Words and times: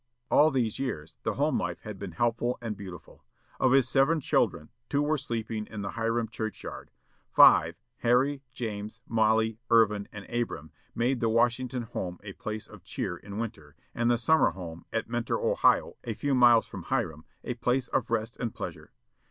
All 0.31 0.49
these 0.49 0.79
years 0.79 1.17
the 1.21 1.35
home 1.35 1.59
life 1.59 1.81
had 1.81 1.99
been 1.99 2.13
helpful 2.13 2.57
and 2.59 2.75
beautiful. 2.75 3.23
Of 3.59 3.71
his 3.73 3.87
seven 3.87 4.19
children, 4.19 4.69
two 4.89 5.03
were 5.03 5.19
sleeping 5.19 5.67
in 5.67 5.83
the 5.83 5.91
Hiram 5.91 6.27
church 6.27 6.63
yard. 6.63 6.89
Five, 7.29 7.75
Harry, 7.97 8.41
James, 8.51 9.01
Mollie, 9.07 9.59
Irvin, 9.69 10.07
and 10.11 10.25
Abram, 10.27 10.71
made 10.95 11.19
the 11.19 11.29
Washington 11.29 11.83
home 11.83 12.17
a 12.23 12.33
place 12.33 12.65
of 12.65 12.83
cheer 12.83 13.15
in 13.15 13.37
winter, 13.37 13.75
and 13.93 14.09
the 14.09 14.17
summer 14.17 14.53
home, 14.53 14.85
at 14.91 15.07
Mentor, 15.07 15.39
Ohio, 15.39 15.97
a 16.03 16.15
few 16.15 16.33
miles 16.33 16.65
from 16.65 16.81
Hiram, 16.85 17.23
a 17.43 17.53
place 17.53 17.87
of 17.89 18.09
rest 18.09 18.37
and 18.37 18.55
pleasure. 18.55 18.91